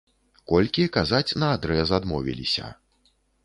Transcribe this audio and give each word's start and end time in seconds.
Колькі, 0.51 0.85
казаць 0.95 1.37
наадрэз 1.45 1.95
адмовіліся. 2.01 2.65